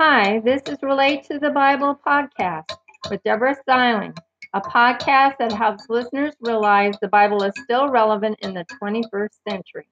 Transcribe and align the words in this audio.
Hi, 0.00 0.40
this 0.40 0.62
is 0.66 0.78
Relate 0.82 1.24
to 1.24 1.38
the 1.38 1.50
Bible 1.50 1.98
podcast 2.06 2.70
with 3.10 3.22
Deborah 3.22 3.54
Styling, 3.62 4.14
a 4.54 4.60
podcast 4.60 5.36
that 5.38 5.52
helps 5.52 5.88
listeners 5.88 6.34
realize 6.40 6.94
the 7.00 7.08
Bible 7.08 7.42
is 7.42 7.52
still 7.62 7.88
relevant 7.88 8.38
in 8.40 8.54
the 8.54 8.64
21st 8.82 9.28
century. 9.48 9.88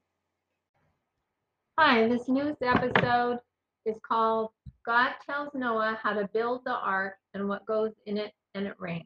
Hi, 1.78 2.08
this 2.08 2.28
news 2.28 2.56
episode 2.62 3.38
is 3.84 3.96
called 4.06 4.50
God 4.84 5.12
Tells 5.24 5.50
Noah 5.54 5.98
How 6.02 6.14
to 6.14 6.28
Build 6.32 6.62
the 6.64 6.74
Ark 6.74 7.14
and 7.34 7.48
What 7.48 7.66
Goes 7.66 7.92
in 8.06 8.16
It 8.16 8.32
and 8.54 8.66
It 8.66 8.74
Rains. 8.78 9.04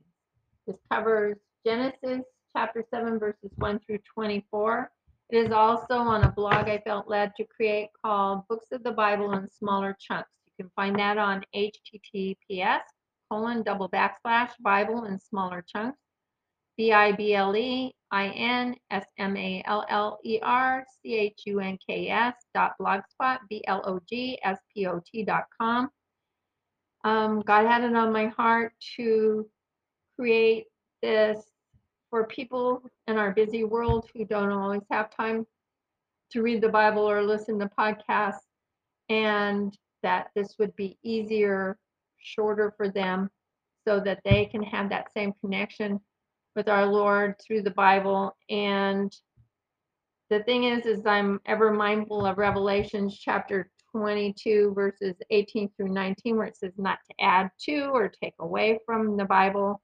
This 0.67 0.79
covers 0.91 1.37
Genesis 1.67 2.23
chapter 2.57 2.85
7, 2.91 3.19
verses 3.19 3.51
1 3.57 3.81
through 3.81 3.99
24. 4.15 4.91
It 5.31 5.37
is 5.37 5.53
also 5.53 5.95
on 5.95 6.25
a 6.25 6.33
blog 6.33 6.69
I 6.69 6.79
felt 6.85 7.09
led 7.09 7.33
to 7.37 7.45
create 7.45 7.91
called 8.05 8.49
Books 8.49 8.69
of 8.73 8.83
the 8.83 8.93
Bible 8.93 9.33
in 9.33 9.49
Smaller 9.51 9.97
Chunks. 10.01 10.31
Can 10.61 10.71
find 10.77 10.99
that 10.99 11.17
on 11.17 11.43
https 11.57 12.80
colon 13.30 13.62
double 13.62 13.89
backslash 13.89 14.51
Bible 14.61 15.05
in 15.05 15.19
smaller 15.19 15.65
chunks. 15.67 15.98
B 16.77 16.93
I 16.93 17.12
B 17.12 17.34
L 17.34 17.57
E 17.57 17.95
I 18.11 18.27
N 18.27 18.77
S 18.91 19.07
M 19.17 19.39
A 19.39 19.62
L 19.67 19.87
L 19.89 20.19
E 20.23 20.39
R 20.43 20.84
C 21.03 21.17
H 21.17 21.45
U 21.47 21.61
N 21.61 21.79
K 21.87 22.11
S 22.11 22.34
dot 22.53 22.75
blogspot 22.79 23.39
B 23.48 23.62
L 23.67 23.83
O 23.87 24.01
G 24.07 24.39
S 24.43 24.59
P 24.75 24.87
O 24.87 25.01
T 25.11 25.23
dot 25.23 25.45
com. 25.59 25.89
Um, 27.05 27.41
God 27.41 27.65
had 27.67 27.83
it 27.83 27.97
on 27.97 28.12
my 28.12 28.27
heart 28.27 28.75
to 28.97 29.48
create 30.19 30.67
this 31.01 31.39
for 32.11 32.27
people 32.27 32.83
in 33.06 33.17
our 33.17 33.33
busy 33.33 33.65
world 33.65 34.11
who 34.12 34.27
don't 34.27 34.53
always 34.53 34.83
have 34.91 35.09
time 35.17 35.47
to 36.33 36.42
read 36.42 36.61
the 36.61 36.69
Bible 36.69 37.09
or 37.09 37.23
listen 37.23 37.59
to 37.61 37.70
podcasts, 37.79 38.45
and 39.09 39.75
that 40.03 40.29
this 40.35 40.57
would 40.59 40.75
be 40.77 40.99
easier, 41.03 41.79
shorter 42.19 42.73
for 42.77 42.89
them, 42.89 43.31
so 43.87 44.01
that 44.01 44.20
they 44.25 44.47
can 44.47 44.62
have 44.62 44.91
that 44.91 45.12
same 45.12 45.33
connection 45.41 46.01
with 46.57 46.69
our 46.69 46.87
Lord 46.87 47.37
through 47.41 47.62
the 47.62 47.70
Bible. 47.70 48.37
And 48.48 49.15
the 50.29 50.42
thing 50.45 50.65
is, 50.65 50.87
is 50.87 51.07
I'm 51.07 51.41
ever 51.47 51.73
mindful 51.73 52.27
of 52.27 52.39
Revelations 52.39 53.19
chapter 53.19 53.70
22, 53.92 54.73
verses 54.75 55.17
18 55.31 55.70
through 55.77 55.89
19, 55.89 56.37
where 56.37 56.47
it 56.47 56.57
says 56.57 56.73
not 56.77 56.98
to 57.09 57.25
add 57.25 57.51
to 57.62 57.87
or 57.87 58.09
take 58.09 58.35
away 58.39 58.79
from 58.87 59.17
the 59.17 59.25
Bible. 59.25 59.81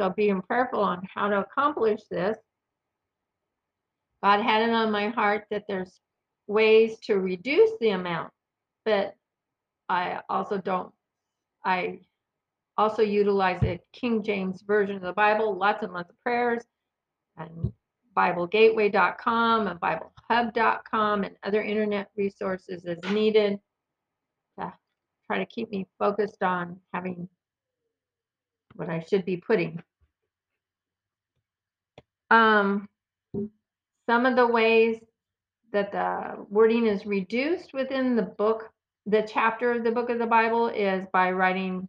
So 0.00 0.10
being 0.10 0.42
prayerful 0.42 0.80
on 0.80 1.06
how 1.14 1.28
to 1.28 1.40
accomplish 1.40 2.00
this. 2.10 2.36
God 4.22 4.40
had 4.40 4.68
it 4.68 4.72
on 4.72 4.90
my 4.90 5.08
heart 5.08 5.44
that 5.50 5.64
there's 5.68 6.00
ways 6.46 6.98
to 7.00 7.18
reduce 7.18 7.70
the 7.80 7.90
amount, 7.90 8.32
but 8.84 9.14
I 9.88 10.20
also 10.28 10.58
don't, 10.58 10.92
I 11.64 12.00
also 12.76 13.02
utilize 13.02 13.62
a 13.62 13.80
King 13.92 14.22
James 14.22 14.62
version 14.62 14.96
of 14.96 15.02
the 15.02 15.12
Bible, 15.12 15.56
lots 15.56 15.82
and 15.82 15.92
lots 15.92 16.10
of 16.10 16.20
prayers, 16.22 16.62
and 17.36 17.72
BibleGateway.com 18.16 19.66
and 19.66 19.80
BibleHub.com 19.80 21.24
and 21.24 21.36
other 21.42 21.62
internet 21.62 22.08
resources 22.16 22.84
as 22.84 22.98
needed 23.10 23.58
to 24.58 24.72
try 25.26 25.38
to 25.38 25.46
keep 25.46 25.70
me 25.70 25.86
focused 25.98 26.42
on 26.42 26.78
having 26.92 27.28
what 28.76 28.88
I 28.88 29.00
should 29.00 29.24
be 29.24 29.36
putting. 29.36 29.82
Um, 32.30 32.88
some 34.06 34.26
of 34.26 34.36
the 34.36 34.46
ways 34.46 34.98
that 35.72 35.92
the 35.92 36.44
wording 36.50 36.86
is 36.86 37.06
reduced 37.06 37.72
within 37.72 38.16
the 38.16 38.22
book, 38.22 38.70
the 39.06 39.22
chapter 39.22 39.72
of 39.72 39.84
the 39.84 39.90
book 39.90 40.10
of 40.10 40.18
the 40.18 40.26
Bible 40.26 40.68
is 40.68 41.06
by 41.12 41.32
writing 41.32 41.88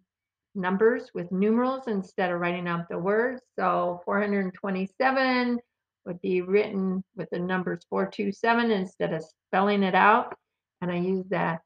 numbers 0.54 1.12
with 1.14 1.32
numerals 1.32 1.88
instead 1.88 2.32
of 2.32 2.40
writing 2.40 2.68
out 2.68 2.90
the 2.90 2.98
words. 2.98 3.42
So 3.58 4.02
427 4.06 5.60
would 6.06 6.22
be 6.22 6.42
written 6.42 7.04
with 7.16 7.30
the 7.32 7.40
numbers 7.40 7.86
427 7.90 8.72
instead 8.72 9.14
of 9.14 9.24
spelling 9.48 9.84
it 9.84 9.96
out. 9.96 10.36
And 10.82 10.92
I 10.92 10.98
use 10.98 11.26
that 11.30 11.62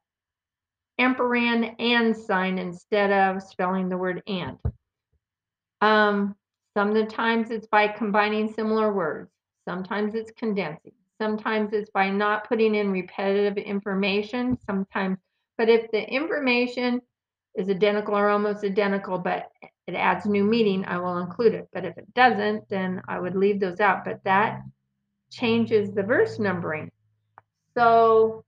ampersand 0.98 1.76
and 1.80 2.16
sign 2.16 2.58
instead 2.58 3.12
of 3.12 3.42
spelling 3.42 3.90
the 3.90 3.98
word 3.98 4.22
and. 4.28 4.58
Um, 5.82 6.36
sometimes 6.76 7.52
it's 7.52 7.68
by 7.68 7.88
combining 7.88 8.52
similar 8.54 8.94
words. 8.94 9.32
Sometimes 9.68 10.16
it's 10.16 10.32
condensing. 10.32 10.94
Sometimes 11.22 11.74
it's 11.74 11.90
by 11.92 12.10
not 12.10 12.48
putting 12.48 12.76
in 12.76 12.92
repetitive 12.92 13.58
information. 13.58 14.58
Sometimes, 14.66 15.18
but 15.60 15.68
if 15.68 15.92
the 15.92 16.02
information 16.10 17.02
is 17.54 17.70
identical 17.70 18.16
or 18.16 18.30
almost 18.30 18.64
identical, 18.64 19.18
but 19.18 19.52
it 19.88 19.94
adds 19.94 20.26
new 20.26 20.46
meaning, 20.46 20.86
I 20.86 21.00
will 21.00 21.18
include 21.18 21.54
it. 21.54 21.68
But 21.74 21.84
if 21.84 21.98
it 21.98 22.14
doesn't, 22.14 22.70
then 22.70 23.02
I 23.10 23.20
would 23.20 23.36
leave 23.36 23.60
those 23.60 23.82
out. 23.82 24.06
But 24.06 24.24
that 24.24 24.62
changes 25.30 25.92
the 25.92 26.04
verse 26.04 26.40
numbering. 26.40 26.90
So 27.76 28.46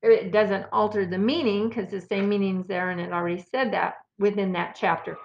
it 0.00 0.32
doesn't 0.32 0.64
alter 0.72 1.04
the 1.04 1.18
meaning 1.18 1.68
because 1.68 1.90
the 1.90 2.00
same 2.00 2.30
meaning's 2.30 2.66
there 2.66 2.88
and 2.88 3.02
it 3.02 3.12
already 3.12 3.44
said 3.50 3.74
that 3.74 3.96
within 4.18 4.52
that 4.52 4.78
chapter. 4.80 5.18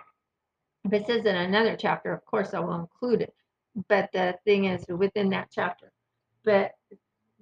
If 0.84 0.92
it 0.92 1.08
says 1.08 1.24
in 1.24 1.36
another 1.38 1.78
chapter, 1.80 2.12
of 2.12 2.26
course 2.26 2.54
I 2.54 2.60
will 2.60 2.76
include 2.76 3.22
it. 3.22 3.34
But 3.88 4.10
the 4.12 4.36
thing 4.44 4.66
is 4.66 4.84
within 4.90 5.30
that 5.30 5.48
chapter. 5.50 5.94
But 6.44 6.74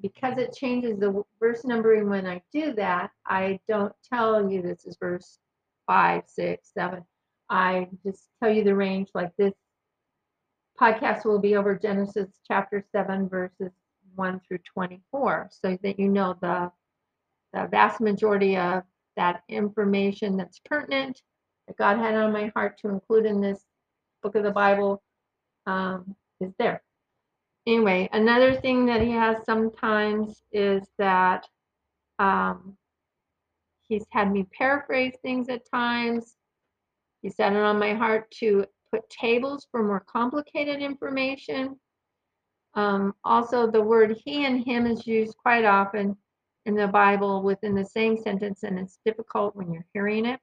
because 0.02 0.38
it 0.38 0.53
changes 0.53 1.00
the 1.00 1.24
verse 1.40 1.66
numbering 1.66 2.09
when 2.09 2.28
I 2.28 2.41
do 2.53 2.74
that, 2.74 3.12
I 3.25 3.59
don't 3.68 3.94
tell 4.12 4.50
you 4.50 4.62
this 4.62 4.85
is 4.85 4.97
verse 5.00 5.40
five, 5.88 6.24
six, 6.28 6.72
seven. 6.74 7.03
I 7.50 7.88
just 8.06 8.30
tell 8.41 8.53
you 8.53 8.63
the 8.63 8.75
range 8.75 9.09
like 9.13 9.36
this 9.38 9.53
podcast 10.80 11.25
will 11.25 11.40
be 11.40 11.56
over 11.56 11.75
Genesis 11.75 12.30
chapter 12.46 12.86
7, 12.91 13.30
verses 13.30 13.72
1 14.16 14.41
through 14.47 14.59
24, 14.74 15.50
so 15.52 15.78
that 15.81 16.00
you 16.00 16.09
know 16.09 16.36
the, 16.41 16.72
the 17.53 17.68
vast 17.72 18.02
majority 18.02 18.57
of 18.57 18.84
that 19.16 19.44
information 19.50 20.38
that's 20.38 20.59
pertinent 20.66 21.22
that 21.68 21.78
God 21.78 21.97
had 21.97 22.16
on 22.16 22.31
my 22.31 22.52
heart 22.56 22.78
to 22.80 22.90
include 22.90 23.25
in 23.25 23.41
this 23.41 23.63
book 24.22 24.36
of 24.36 24.44
the 24.44 24.52
Bible 24.52 25.02
um, 25.66 26.16
is 26.40 26.53
there. 26.59 26.84
Anyway, 27.68 28.08
another 28.14 28.56
thing 28.56 28.86
that 28.86 29.02
he 29.02 29.12
has 29.12 29.44
sometimes 29.46 30.42
is 30.54 30.84
that 30.98 31.46
um, 32.18 32.78
he's 33.90 34.06
had 34.10 34.32
me 34.32 34.48
paraphrase 34.58 35.16
things 35.22 35.50
at 35.50 35.70
times. 35.70 36.38
He's 37.22 37.36
had 37.38 37.52
it 37.52 37.60
on 37.60 37.78
my 37.78 37.94
heart 37.94 38.32
to 38.40 38.66
put 38.90 39.10
tables 39.10 39.68
for 39.70 39.84
more 39.84 40.00
complicated 40.00 40.82
information. 40.82 41.78
Um, 42.76 43.14
also, 43.26 43.70
the 43.70 43.82
word 43.82 44.18
he 44.24 44.46
and 44.46 44.64
him 44.64 44.86
is 44.86 45.06
used 45.06 45.36
quite 45.36 45.66
often 45.66 46.16
in 46.66 46.76
the 46.76 46.88
Bible 46.88 47.44
within 47.44 47.76
the 47.76 47.84
same 47.84 48.16
sentence, 48.16 48.64
and 48.64 48.80
it's 48.80 49.00
difficult 49.06 49.58
when 49.58 49.74
you're 49.74 49.86
hearing 49.94 50.26
it 50.26 50.40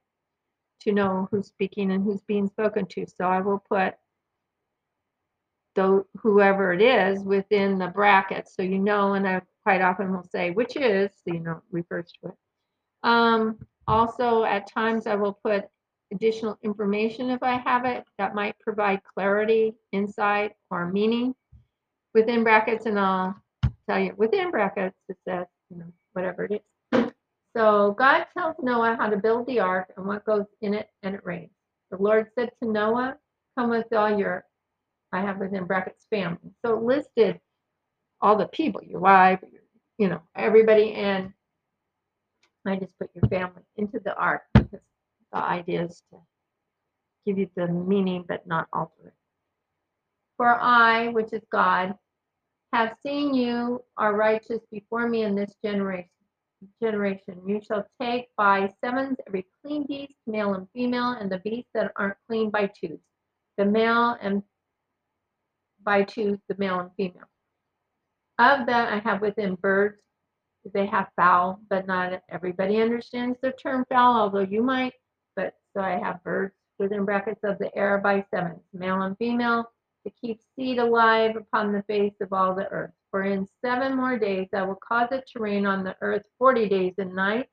to 0.81 0.91
know 0.91 1.27
who's 1.31 1.47
speaking 1.47 1.91
and 1.91 2.03
who's 2.03 2.21
being 2.27 2.47
spoken 2.47 2.85
to. 2.85 3.07
So 3.07 3.25
I 3.25 3.41
will 3.41 3.63
put 3.67 3.95
the 5.75 6.05
whoever 6.17 6.73
it 6.73 6.81
is 6.81 7.23
within 7.23 7.77
the 7.77 7.87
brackets 7.87 8.55
so 8.55 8.61
you 8.63 8.79
know, 8.79 9.13
and 9.13 9.27
I 9.27 9.41
quite 9.63 9.81
often 9.81 10.13
will 10.13 10.23
say 10.23 10.51
which 10.51 10.75
is, 10.75 11.11
so 11.11 11.33
you 11.33 11.39
know, 11.39 11.61
refers 11.71 12.11
to 12.23 12.29
it. 12.29 12.35
Um, 13.03 13.59
also, 13.87 14.43
at 14.43 14.71
times 14.71 15.07
I 15.07 15.15
will 15.15 15.37
put 15.43 15.65
additional 16.11 16.57
information 16.63 17.29
if 17.29 17.43
I 17.43 17.57
have 17.57 17.85
it 17.85 18.05
that 18.17 18.35
might 18.35 18.57
provide 18.59 19.01
clarity, 19.03 19.75
insight, 19.91 20.53
or 20.71 20.91
meaning 20.91 21.35
within 22.13 22.43
brackets, 22.43 22.85
and 22.85 22.99
I'll 22.99 23.35
tell 23.87 23.99
you 23.99 24.13
within 24.17 24.51
brackets 24.51 24.97
it 25.09 25.17
says, 25.27 25.45
you 25.69 25.77
know, 25.77 25.91
whatever 26.13 26.45
it 26.45 26.53
is. 26.53 27.11
So 27.55 27.95
God 27.97 28.25
tells 28.37 28.55
Noah 28.61 28.97
how 28.99 29.09
to 29.09 29.17
build 29.17 29.47
the 29.47 29.59
ark 29.59 29.93
and 29.95 30.05
what 30.05 30.25
goes 30.25 30.45
in 30.61 30.73
it, 30.73 30.89
and 31.03 31.15
it 31.15 31.25
rains. 31.25 31.51
The 31.91 31.97
Lord 31.97 32.27
said 32.35 32.51
to 32.61 32.69
Noah, 32.69 33.17
Come 33.57 33.69
with 33.69 33.91
all 33.93 34.17
your, 34.17 34.43
I 35.15 35.21
have 35.21 35.37
within 35.37 35.63
brackets, 35.63 36.05
family. 36.09 36.51
So 36.65 36.77
it 36.77 36.83
listed 36.83 37.39
all 38.19 38.35
the 38.35 38.47
people, 38.47 38.81
your 38.83 38.99
wife, 38.99 39.39
your, 39.49 39.61
you 39.97 40.09
know, 40.09 40.21
everybody, 40.35 40.91
and 40.93 41.31
I 42.67 42.75
just 42.75 42.99
put 42.99 43.11
your 43.15 43.29
family 43.29 43.61
into 43.77 43.99
the 43.99 44.13
ark 44.15 44.41
because 44.53 44.81
the 45.31 45.37
idea 45.37 45.85
is 45.85 46.03
to 46.11 46.19
give 47.25 47.37
you 47.37 47.49
the 47.55 47.67
meaning 47.67 48.25
but 48.27 48.45
not 48.45 48.67
alter 48.73 49.07
it. 49.07 49.13
For 50.35 50.59
I, 50.59 51.07
which 51.07 51.31
is 51.31 51.43
God, 51.49 51.95
have 52.73 52.97
seen 53.01 53.33
you 53.33 53.83
are 53.95 54.13
righteous 54.13 54.59
before 54.69 55.07
me 55.07 55.23
in 55.23 55.33
this 55.33 55.55
generation 55.63 56.09
generation. 56.81 57.41
You 57.45 57.61
shall 57.65 57.85
take 58.01 58.27
by 58.35 58.73
sevens 58.83 59.17
every 59.27 59.45
clean 59.61 59.85
beast, 59.87 60.15
male 60.25 60.55
and 60.55 60.67
female, 60.73 61.11
and 61.11 61.31
the 61.31 61.37
beasts 61.39 61.69
that 61.73 61.91
aren't 61.95 62.17
clean 62.27 62.49
by 62.49 62.67
twos, 62.67 62.99
the 63.57 63.65
male 63.65 64.17
and 64.19 64.41
by 65.85 66.03
two, 66.03 66.39
the 66.49 66.55
male 66.57 66.81
and 66.81 66.91
female. 66.97 67.29
Of 68.39 68.67
that 68.67 68.91
I 68.93 68.99
have 68.99 69.21
within 69.21 69.55
birds 69.55 70.01
They 70.73 70.87
have 70.87 71.09
fowl, 71.15 71.61
but 71.69 71.87
not 71.87 72.23
everybody 72.29 72.81
understands 72.81 73.39
the 73.41 73.53
term 73.53 73.85
fowl, 73.89 74.15
although 74.15 74.41
you 74.41 74.63
might. 74.63 74.93
But 75.35 75.55
so 75.73 75.81
I 75.81 75.99
have 75.99 76.23
birds 76.23 76.55
within 76.79 77.05
brackets 77.05 77.41
of 77.43 77.59
the 77.59 77.75
air 77.77 77.99
by 77.99 78.25
sevens, 78.31 78.63
male 78.73 79.01
and 79.03 79.17
female, 79.17 79.71
to 80.05 80.11
keep 80.21 80.41
seed 80.55 80.79
alive 80.79 81.35
upon 81.37 81.73
the 81.73 81.83
face 81.83 82.15
of 82.21 82.33
all 82.33 82.55
the 82.55 82.69
earth. 82.69 82.93
For 83.11 83.23
in 83.23 83.47
seven 83.63 83.95
more 83.95 84.19
days 84.19 84.49
I 84.53 84.63
will 84.63 84.75
cause 84.87 85.09
it 85.11 85.27
to 85.33 85.39
rain 85.39 85.65
on 85.65 85.83
the 85.83 85.95
earth 86.01 86.25
forty 86.39 86.67
days 86.69 86.95
and 86.97 87.15
nights, 87.15 87.51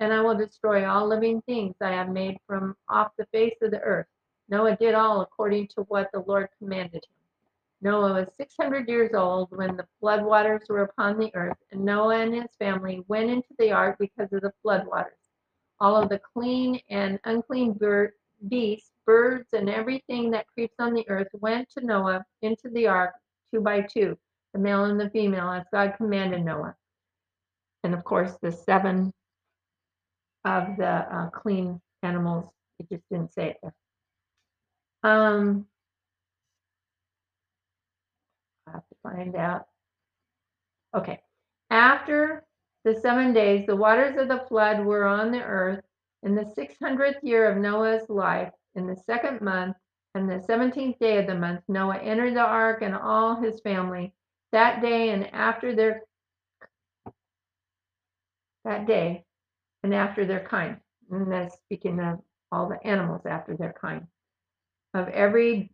and 0.00 0.12
I 0.12 0.20
will 0.22 0.36
destroy 0.36 0.86
all 0.88 1.08
living 1.08 1.42
things 1.42 1.76
I 1.80 1.90
have 1.92 2.10
made 2.10 2.38
from 2.46 2.76
off 2.88 3.12
the 3.18 3.26
face 3.32 3.56
of 3.62 3.70
the 3.72 3.82
earth. 3.82 4.06
Noah 4.50 4.76
did 4.76 4.94
all 4.94 5.22
according 5.22 5.68
to 5.76 5.82
what 5.84 6.10
the 6.12 6.20
Lord 6.20 6.48
commanded 6.58 7.04
him. 7.04 7.17
Noah 7.80 8.14
was 8.14 8.28
600 8.36 8.88
years 8.88 9.14
old 9.14 9.48
when 9.50 9.76
the 9.76 9.86
flood 10.00 10.24
waters 10.24 10.62
were 10.68 10.82
upon 10.82 11.18
the 11.18 11.30
earth, 11.34 11.56
and 11.70 11.84
Noah 11.84 12.18
and 12.18 12.34
his 12.34 12.50
family 12.58 13.04
went 13.06 13.30
into 13.30 13.54
the 13.58 13.70
ark 13.70 13.96
because 14.00 14.32
of 14.32 14.40
the 14.40 14.52
flood 14.62 14.86
waters. 14.86 15.12
All 15.80 15.96
of 15.96 16.08
the 16.08 16.20
clean 16.34 16.80
and 16.90 17.20
unclean 17.24 17.78
beasts, 18.48 18.90
birds, 19.06 19.52
and 19.52 19.70
everything 19.70 20.30
that 20.32 20.48
creeps 20.48 20.74
on 20.80 20.92
the 20.92 21.08
earth 21.08 21.28
went 21.34 21.70
to 21.70 21.84
Noah 21.84 22.24
into 22.42 22.68
the 22.70 22.88
ark 22.88 23.14
two 23.52 23.60
by 23.60 23.82
two, 23.82 24.18
the 24.52 24.58
male 24.58 24.84
and 24.84 25.00
the 25.00 25.10
female, 25.10 25.50
as 25.50 25.64
God 25.72 25.94
commanded 25.96 26.44
Noah. 26.44 26.74
And 27.84 27.94
of 27.94 28.02
course, 28.02 28.36
the 28.42 28.50
seven 28.50 29.12
of 30.44 30.76
the 30.76 30.86
uh, 30.86 31.30
clean 31.30 31.80
animals, 32.02 32.50
it 32.80 32.88
just 32.88 33.04
didn't 33.08 33.32
say 33.32 33.50
it 33.50 33.56
there. 33.62 33.74
Um, 35.04 35.66
I 38.68 38.72
have 38.72 38.88
to 38.88 38.96
find 39.02 39.36
out. 39.36 39.66
Okay. 40.94 41.20
After 41.70 42.44
the 42.84 42.94
seven 43.00 43.32
days, 43.32 43.66
the 43.66 43.76
waters 43.76 44.16
of 44.16 44.28
the 44.28 44.44
flood 44.48 44.84
were 44.84 45.06
on 45.06 45.30
the 45.30 45.42
earth. 45.42 45.84
In 46.22 46.34
the 46.34 46.44
600th 46.44 47.22
year 47.22 47.50
of 47.50 47.58
Noah's 47.58 48.08
life, 48.08 48.52
in 48.74 48.86
the 48.86 48.96
second 48.96 49.40
month, 49.40 49.76
and 50.14 50.28
the 50.28 50.44
17th 50.48 50.98
day 50.98 51.18
of 51.18 51.26
the 51.26 51.34
month, 51.34 51.60
Noah 51.68 51.98
entered 51.98 52.34
the 52.34 52.40
ark 52.40 52.82
and 52.82 52.94
all 52.94 53.36
his 53.36 53.60
family. 53.60 54.12
That 54.52 54.80
day 54.80 55.10
and 55.10 55.32
after 55.34 55.74
their 55.74 56.02
that 58.64 58.86
day 58.86 59.24
and 59.82 59.94
after 59.94 60.24
their 60.24 60.40
kind. 60.40 60.78
And 61.10 61.30
that's 61.30 61.54
speaking 61.56 62.00
of 62.00 62.20
all 62.50 62.68
the 62.68 62.84
animals 62.86 63.22
after 63.26 63.56
their 63.56 63.74
kind. 63.78 64.06
Of 64.94 65.08
every 65.08 65.70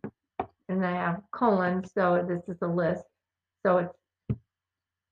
and 0.69 0.85
I 0.85 0.91
have 0.91 1.21
colons, 1.31 1.91
so 1.93 2.25
this 2.27 2.41
is 2.47 2.61
a 2.61 2.67
list. 2.67 3.03
So 3.65 3.77
it's 3.77 4.39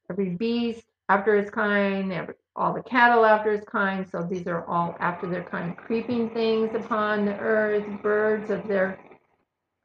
every 0.09 0.31
beast 0.35 0.83
after 1.09 1.35
its 1.35 1.49
kind, 1.49 2.11
every, 2.11 2.35
all 2.55 2.73
the 2.73 2.83
cattle 2.83 3.25
after 3.25 3.51
its 3.53 3.65
kind. 3.65 4.07
So 4.09 4.21
these 4.21 4.47
are 4.47 4.65
all 4.65 4.95
after 4.99 5.27
their 5.27 5.43
kind, 5.43 5.75
creeping 5.77 6.29
things 6.31 6.75
upon 6.75 7.25
the 7.25 7.37
earth, 7.37 7.85
birds 8.01 8.49
of 8.51 8.67
their 8.67 8.99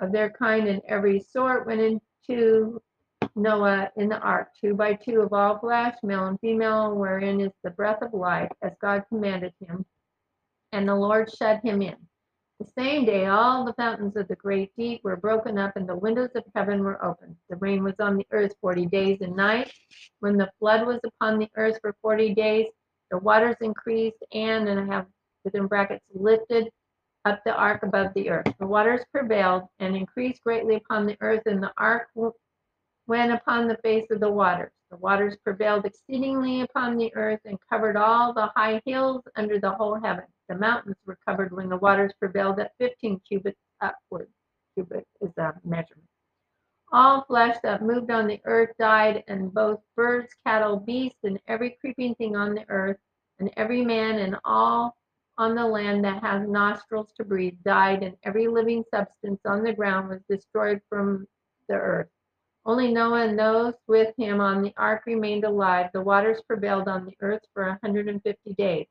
of 0.00 0.12
their 0.12 0.30
kind 0.30 0.68
and 0.68 0.80
every 0.86 1.18
sort 1.20 1.66
went 1.66 1.80
into 1.80 2.80
Noah 3.34 3.90
in 3.96 4.08
the 4.08 4.18
ark, 4.20 4.48
two 4.60 4.74
by 4.74 4.94
two 4.94 5.20
of 5.20 5.32
all 5.32 5.58
flesh, 5.58 5.96
male 6.02 6.26
and 6.26 6.38
female, 6.40 6.94
wherein 6.94 7.40
is 7.40 7.52
the 7.64 7.70
breath 7.70 8.02
of 8.02 8.14
life, 8.14 8.50
as 8.62 8.72
God 8.80 9.04
commanded 9.08 9.52
him. 9.60 9.84
And 10.72 10.88
the 10.88 10.94
Lord 10.94 11.32
shut 11.32 11.60
him 11.64 11.82
in. 11.82 11.96
The 12.60 12.66
same 12.76 13.04
day, 13.04 13.26
all 13.26 13.64
the 13.64 13.72
fountains 13.74 14.16
of 14.16 14.26
the 14.26 14.34
great 14.34 14.72
deep 14.76 15.04
were 15.04 15.16
broken 15.16 15.58
up, 15.58 15.76
and 15.76 15.88
the 15.88 15.94
windows 15.94 16.30
of 16.34 16.42
heaven 16.56 16.82
were 16.82 17.04
opened. 17.04 17.36
The 17.48 17.56
rain 17.56 17.84
was 17.84 17.94
on 18.00 18.16
the 18.16 18.26
earth 18.32 18.54
forty 18.60 18.84
days 18.84 19.20
and 19.20 19.36
nights. 19.36 19.72
When 20.18 20.36
the 20.36 20.50
flood 20.58 20.84
was 20.84 20.98
upon 21.04 21.38
the 21.38 21.48
earth 21.56 21.78
for 21.80 21.94
forty 22.02 22.34
days, 22.34 22.66
the 23.12 23.18
waters 23.18 23.54
increased, 23.60 24.24
and, 24.32 24.68
and 24.68 24.80
I 24.80 24.86
have 24.92 25.06
within 25.44 25.68
brackets, 25.68 26.04
lifted 26.12 26.68
up 27.24 27.40
the 27.44 27.54
ark 27.54 27.84
above 27.84 28.12
the 28.14 28.28
earth. 28.28 28.52
The 28.58 28.66
waters 28.66 29.04
prevailed 29.12 29.62
and 29.78 29.96
increased 29.96 30.42
greatly 30.42 30.74
upon 30.74 31.06
the 31.06 31.16
earth, 31.20 31.42
and 31.46 31.62
the 31.62 31.72
ark 31.76 32.08
went 33.08 33.32
upon 33.32 33.66
the 33.66 33.78
face 33.78 34.06
of 34.10 34.20
the 34.20 34.30
waters. 34.30 34.70
The 34.90 34.98
waters 34.98 35.36
prevailed 35.42 35.86
exceedingly 35.86 36.60
upon 36.60 36.96
the 36.96 37.14
earth 37.16 37.40
and 37.46 37.58
covered 37.68 37.96
all 37.96 38.32
the 38.32 38.50
high 38.54 38.80
hills 38.84 39.22
under 39.34 39.58
the 39.58 39.72
whole 39.72 39.94
heaven. 39.94 40.24
The 40.48 40.56
mountains 40.56 40.96
were 41.06 41.18
covered 41.26 41.52
when 41.52 41.70
the 41.70 41.78
waters 41.78 42.12
prevailed 42.18 42.60
at 42.60 42.72
15 42.78 43.20
cubits 43.26 43.60
upward. 43.80 44.28
Cubit 44.74 45.06
is 45.20 45.32
a 45.38 45.54
measurement. 45.64 46.06
All 46.92 47.24
flesh 47.24 47.56
that 47.62 47.82
moved 47.82 48.10
on 48.10 48.26
the 48.26 48.40
earth 48.44 48.70
died, 48.78 49.24
and 49.26 49.52
both 49.52 49.80
birds, 49.94 50.34
cattle, 50.46 50.78
beasts, 50.78 51.18
and 51.24 51.38
every 51.46 51.76
creeping 51.80 52.14
thing 52.14 52.36
on 52.36 52.54
the 52.54 52.64
earth, 52.68 52.98
and 53.38 53.50
every 53.56 53.84
man 53.84 54.18
and 54.20 54.36
all 54.44 54.96
on 55.36 55.54
the 55.54 55.66
land 55.66 56.04
that 56.04 56.22
has 56.22 56.48
nostrils 56.48 57.12
to 57.16 57.24
breathe 57.24 57.56
died, 57.64 58.02
and 58.02 58.16
every 58.22 58.48
living 58.48 58.84
substance 58.92 59.40
on 59.44 59.62
the 59.62 59.72
ground 59.72 60.08
was 60.08 60.20
destroyed 60.28 60.80
from 60.88 61.26
the 61.68 61.74
earth. 61.74 62.08
Only 62.68 62.92
Noah 62.92 63.26
and 63.26 63.38
those 63.38 63.72
with 63.86 64.14
him 64.18 64.42
on 64.42 64.60
the 64.60 64.74
ark 64.76 65.04
remained 65.06 65.44
alive. 65.44 65.88
The 65.94 66.02
waters 66.02 66.42
prevailed 66.46 66.86
on 66.86 67.06
the 67.06 67.14
earth 67.22 67.40
for 67.54 67.66
150 67.66 68.54
days. 68.58 68.86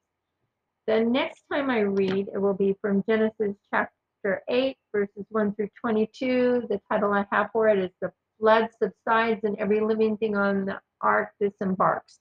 The 0.87 1.01
next 1.01 1.43
time 1.53 1.69
I 1.69 1.81
read, 1.81 2.27
it 2.33 2.39
will 2.39 2.55
be 2.55 2.75
from 2.81 3.03
Genesis 3.07 3.55
chapter 3.69 4.41
8, 4.49 4.75
verses 4.91 5.25
1 5.29 5.53
through 5.53 5.69
22. 5.79 6.63
The 6.67 6.81
title 6.91 7.13
I 7.13 7.27
have 7.31 7.51
for 7.53 7.69
it 7.69 7.77
is 7.77 7.91
The 8.01 8.11
Flood 8.39 8.69
Subsides 8.81 9.43
and 9.43 9.55
Every 9.59 9.79
Living 9.79 10.17
Thing 10.17 10.35
on 10.35 10.65
the 10.65 10.81
Ark 11.01 11.29
Disembarks. 11.39 12.17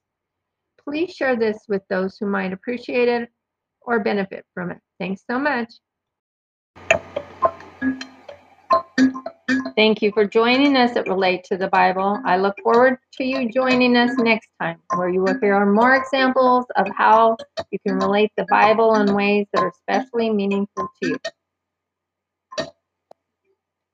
Please 0.85 1.15
share 1.15 1.37
this 1.37 1.65
with 1.69 1.83
those 1.89 2.19
who 2.19 2.27
might 2.27 2.53
appreciate 2.53 3.09
it 3.09 3.31
or 3.81 4.01
benefit 4.01 4.45
from 4.53 4.73
it. 4.73 4.79
Thanks 5.01 5.23
so 5.27 5.39
much. 5.39 5.73
Thank 9.77 10.01
you 10.01 10.11
for 10.13 10.25
joining 10.25 10.75
us 10.75 10.97
at 10.97 11.07
Relate 11.07 11.45
to 11.45 11.59
the 11.59 11.69
Bible. 11.69 12.19
I 12.25 12.39
look 12.39 12.55
forward 12.63 12.97
to 13.19 13.25
you 13.25 13.51
joining 13.51 13.95
us 13.95 14.11
next 14.17 14.49
time, 14.59 14.79
where 14.95 15.11
you 15.11 15.21
will 15.21 15.39
hear 15.39 15.67
more 15.67 15.97
examples 15.97 16.65
of 16.77 16.89
how 16.97 17.37
you 17.71 17.79
can 17.87 17.99
relate 17.99 18.33
the 18.39 18.47
Bible 18.49 18.95
in 18.95 19.15
ways 19.15 19.47
that 19.53 19.63
are 19.63 19.69
especially 19.69 20.31
meaningful 20.31 20.89
to 21.03 21.09
you. 21.11 21.17